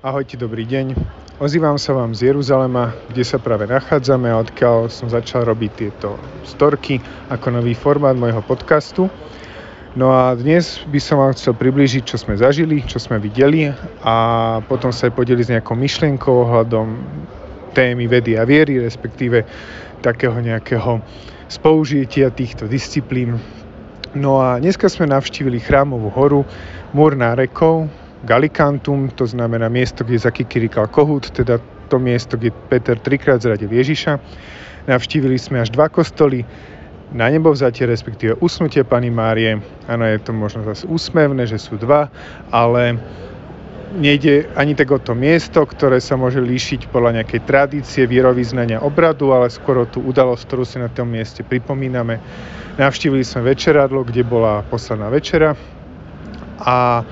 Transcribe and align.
Ahojte, 0.00 0.40
dobrý 0.40 0.64
deň. 0.64 0.96
Ozývam 1.44 1.76
sa 1.76 1.92
vám 1.92 2.16
z 2.16 2.32
Jeruzalema, 2.32 2.96
kde 3.12 3.20
sa 3.20 3.36
práve 3.36 3.68
nachádzame 3.68 4.32
a 4.32 4.40
odkiaľ 4.40 4.88
som 4.88 5.12
začal 5.12 5.44
robiť 5.44 5.70
tieto 5.76 6.16
storky 6.40 7.04
ako 7.28 7.60
nový 7.60 7.76
formát 7.76 8.16
môjho 8.16 8.40
podcastu. 8.40 9.12
No 9.92 10.08
a 10.08 10.32
dnes 10.40 10.80
by 10.88 10.96
som 11.04 11.20
vám 11.20 11.36
chcel 11.36 11.52
priblížiť, 11.52 12.00
čo 12.08 12.16
sme 12.16 12.32
zažili, 12.32 12.80
čo 12.80 12.96
sme 12.96 13.20
videli 13.20 13.68
a 14.00 14.16
potom 14.64 14.88
sa 14.88 15.12
aj 15.12 15.20
podeliť 15.20 15.44
s 15.44 15.52
nejakou 15.52 15.76
myšlienkou 15.76 16.48
ohľadom 16.48 16.96
témy 17.76 18.08
vedy 18.08 18.40
a 18.40 18.48
viery, 18.48 18.80
respektíve 18.80 19.44
takého 20.00 20.40
nejakého 20.40 21.04
spoužitia 21.52 22.32
týchto 22.32 22.64
disciplín. 22.72 23.36
No 24.16 24.40
a 24.40 24.56
dneska 24.56 24.88
sme 24.88 25.12
navštívili 25.12 25.60
chrámovú 25.60 26.08
horu 26.08 26.48
Múr 26.96 27.20
rekou, 27.36 27.84
Galikantum, 28.24 29.08
to 29.16 29.24
znamená 29.24 29.72
miesto, 29.72 30.04
kde 30.04 30.20
zakikirikal 30.20 30.92
kohút, 30.92 31.32
teda 31.32 31.56
to 31.88 31.96
miesto, 31.96 32.36
kde 32.36 32.52
Peter 32.68 33.00
trikrát 33.00 33.40
zradil 33.40 33.72
Ježiša. 33.72 34.20
Navštívili 34.86 35.40
sme 35.40 35.60
až 35.64 35.72
dva 35.72 35.88
kostoly, 35.88 36.44
na 37.10 37.26
nebo 37.26 37.50
vzatie, 37.50 37.90
respektíve 37.90 38.38
usnutie 38.38 38.86
Pany 38.86 39.10
Márie. 39.10 39.58
Áno, 39.90 40.06
je 40.06 40.18
to 40.22 40.30
možno 40.30 40.62
zase 40.62 40.86
úsmevné, 40.86 41.42
že 41.42 41.58
sú 41.58 41.74
dva, 41.74 42.06
ale 42.54 43.02
nejde 43.98 44.46
ani 44.54 44.78
tak 44.78 44.94
o 44.94 45.02
to 45.02 45.18
miesto, 45.18 45.66
ktoré 45.66 45.98
sa 45.98 46.14
môže 46.14 46.38
líšiť 46.38 46.86
podľa 46.94 47.22
nejakej 47.22 47.42
tradície, 47.42 48.06
vierovýznania 48.06 48.78
obradu, 48.78 49.34
ale 49.34 49.50
skôr 49.50 49.82
o 49.82 49.90
tú 49.90 49.98
udalosť, 50.06 50.42
ktorú 50.46 50.62
si 50.62 50.78
na 50.78 50.86
tom 50.86 51.10
mieste 51.10 51.42
pripomíname. 51.42 52.22
Navštívili 52.78 53.26
sme 53.26 53.50
večeradlo, 53.50 54.06
kde 54.06 54.22
bola 54.22 54.62
posledná 54.70 55.10
večera 55.10 55.58
a 56.62 57.02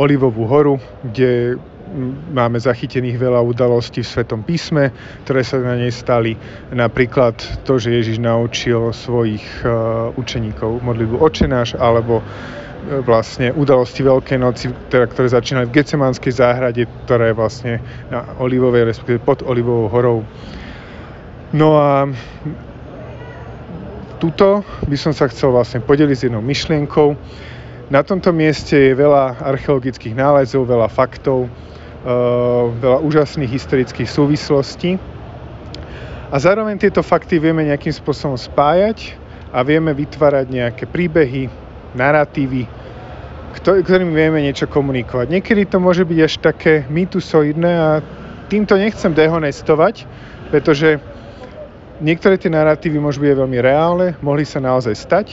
Olivovú 0.00 0.48
horu, 0.48 0.80
kde 1.04 1.60
máme 2.30 2.56
zachytených 2.56 3.18
veľa 3.18 3.42
udalostí 3.44 4.00
v 4.00 4.08
Svetom 4.08 4.46
písme, 4.46 4.94
ktoré 5.26 5.44
sa 5.44 5.60
na 5.60 5.76
nej 5.76 5.92
stali. 5.92 6.38
Napríklad 6.72 7.36
to, 7.66 7.76
že 7.76 7.92
Ježiš 7.92 8.22
naučil 8.22 8.94
svojich 8.96 9.44
uh, 9.66 10.08
učeníkov 10.14 10.80
modlitbu 10.80 11.20
očenáš, 11.20 11.74
alebo 11.76 12.22
uh, 12.22 12.24
vlastne 13.02 13.50
udalosti 13.52 14.06
Veľkej 14.06 14.38
noci, 14.38 14.70
teda, 14.88 15.10
ktoré 15.10 15.26
začínali 15.28 15.66
v 15.68 15.82
Gecemanskej 15.82 16.32
záhrade, 16.32 16.86
ktorá 17.04 17.28
je 17.28 17.34
vlastne 17.36 17.72
na 18.08 18.24
Olivovej, 18.38 18.88
respektíve 18.88 19.20
pod 19.20 19.42
Olivovou 19.44 19.90
horou. 19.90 20.18
No 21.50 21.76
a 21.76 22.06
tuto 24.22 24.62
by 24.86 24.96
som 24.96 25.10
sa 25.10 25.26
chcel 25.26 25.50
vlastne 25.50 25.82
podeliť 25.82 26.16
s 26.16 26.24
jednou 26.30 26.44
myšlienkou, 26.44 27.18
na 27.90 28.06
tomto 28.06 28.30
mieste 28.30 28.78
je 28.78 28.94
veľa 28.94 29.42
archeologických 29.42 30.14
nálezov, 30.14 30.70
veľa 30.70 30.86
faktov, 30.86 31.50
eh, 31.50 32.64
veľa 32.78 33.02
úžasných 33.02 33.50
historických 33.50 34.06
súvislostí. 34.06 34.94
A 36.30 36.36
zároveň 36.38 36.78
tieto 36.78 37.02
fakty 37.02 37.42
vieme 37.42 37.66
nejakým 37.66 37.90
spôsobom 37.90 38.38
spájať 38.38 39.18
a 39.50 39.66
vieme 39.66 39.90
vytvárať 39.90 40.46
nejaké 40.46 40.86
príbehy, 40.86 41.50
narratívy, 41.98 42.70
ktorými 43.58 44.14
vieme 44.14 44.38
niečo 44.38 44.70
komunikovať. 44.70 45.26
Niekedy 45.26 45.66
to 45.66 45.82
môže 45.82 46.06
byť 46.06 46.18
až 46.22 46.34
také 46.38 46.86
mýtusoidné 46.86 47.72
a 47.74 47.90
týmto 48.46 48.78
nechcem 48.78 49.10
dehonestovať, 49.10 50.06
pretože 50.54 51.02
niektoré 51.98 52.38
tie 52.38 52.54
narratívy 52.54 53.02
môžu 53.02 53.26
byť 53.26 53.34
veľmi 53.34 53.58
reálne, 53.58 54.14
mohli 54.22 54.46
sa 54.46 54.62
naozaj 54.62 54.94
stať, 54.94 55.26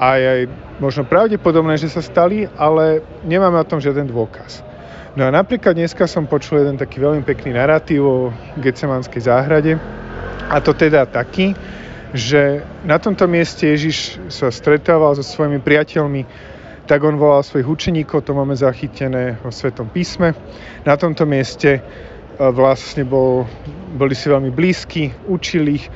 aj, 0.00 0.20
aj 0.24 0.40
možno 0.80 1.04
pravdepodobné, 1.04 1.76
že 1.76 1.92
sa 1.92 2.00
stali, 2.00 2.48
ale 2.56 3.04
nemáme 3.28 3.60
o 3.60 3.68
tom 3.68 3.84
žiaden 3.84 4.08
dôkaz. 4.08 4.64
No 5.12 5.28
a 5.28 5.30
napríklad 5.30 5.76
dneska 5.76 6.08
som 6.08 6.24
počul 6.24 6.64
jeden 6.64 6.80
taký 6.80 7.04
veľmi 7.04 7.20
pekný 7.20 7.52
narratív 7.52 8.00
o 8.00 8.16
Getsemanskej 8.56 9.28
záhrade 9.28 9.76
a 10.48 10.56
to 10.64 10.72
teda 10.72 11.04
taký, 11.04 11.52
že 12.16 12.64
na 12.86 12.96
tomto 12.96 13.28
mieste 13.28 13.68
Ježiš 13.68 14.16
sa 14.32 14.48
stretával 14.48 15.12
so 15.18 15.22
svojimi 15.26 15.60
priateľmi, 15.60 16.22
tak 16.88 17.04
on 17.04 17.20
volal 17.20 17.44
svojich 17.44 17.68
učeníkov, 17.68 18.24
to 18.24 18.32
máme 18.34 18.56
zachytené 18.56 19.38
vo 19.44 19.52
Svetom 19.52 19.92
písme. 19.92 20.34
Na 20.82 20.98
tomto 20.98 21.22
mieste 21.22 21.78
e, 21.78 21.80
vlastne 22.38 23.06
bol, 23.06 23.46
boli 23.94 24.18
si 24.18 24.26
veľmi 24.26 24.50
blízki, 24.50 25.30
učili 25.30 25.78
ich, 25.78 25.86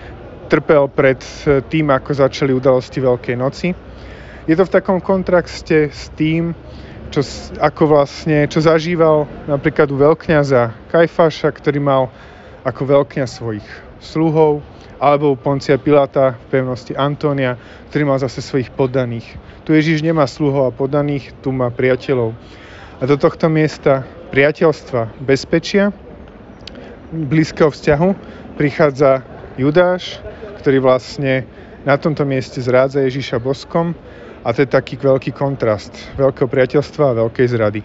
trpel 0.47 0.87
pred 0.87 1.19
e, 1.19 1.66
tým, 1.66 1.91
ako 1.91 2.14
začali 2.14 2.54
udalosti 2.54 3.03
Veľkej 3.03 3.37
noci 3.38 3.94
je 4.44 4.55
to 4.56 4.65
v 4.69 4.75
takom 4.75 5.00
kontraste 5.00 5.88
s 5.88 6.12
tým, 6.12 6.53
čo, 7.09 7.25
ako 7.56 7.97
vlastne, 7.97 8.44
čo 8.50 8.60
zažíval 8.60 9.25
napríklad 9.49 9.88
u 9.88 9.97
veľkňaza 9.97 10.93
Kajfaša, 10.93 11.49
ktorý 11.49 11.78
mal 11.81 12.03
ako 12.65 12.82
veľkňa 12.84 13.25
svojich 13.25 13.69
sluhov, 14.05 14.60
alebo 15.00 15.32
u 15.32 15.41
Poncia 15.41 15.77
Pilata 15.81 16.37
v 16.49 16.60
pevnosti 16.60 16.93
Antónia, 16.97 17.56
ktorý 17.93 18.09
mal 18.09 18.19
zase 18.21 18.41
svojich 18.41 18.72
poddaných. 18.72 19.27
Tu 19.65 19.77
Ježiš 19.77 20.05
nemá 20.05 20.28
sluhov 20.28 20.69
a 20.69 20.76
poddaných, 20.76 21.32
tu 21.41 21.53
má 21.53 21.72
priateľov. 21.72 22.37
A 23.00 23.03
do 23.05 23.16
tohto 23.16 23.49
miesta 23.49 24.05
priateľstva, 24.32 25.25
bezpečia, 25.25 25.93
blízkeho 27.12 27.72
vzťahu 27.72 28.09
prichádza 28.56 29.25
Judáš, 29.56 30.21
ktorý 30.61 30.81
vlastne 30.81 31.44
na 31.84 32.00
tomto 32.00 32.25
mieste 32.25 32.65
zrádza 32.65 33.05
Ježiša 33.05 33.38
boskom 33.38 33.93
a 34.44 34.53
to 34.53 34.62
je 34.62 34.69
taký 34.69 35.00
veľký 35.00 35.32
kontrast 35.32 35.97
veľkého 36.21 36.47
priateľstva 36.47 37.05
a 37.10 37.19
veľkej 37.25 37.47
zrady. 37.49 37.81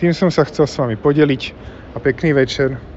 Tým 0.00 0.16
som 0.16 0.32
sa 0.32 0.48
chcel 0.48 0.64
s 0.64 0.80
vami 0.80 0.96
podeliť 0.96 1.42
a 1.92 1.98
pekný 2.00 2.32
večer. 2.32 2.87